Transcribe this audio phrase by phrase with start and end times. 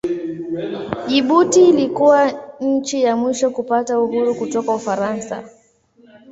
[1.07, 5.43] Jibuti ilikuwa nchi ya mwisho kupata uhuru kutoka Ufaransa.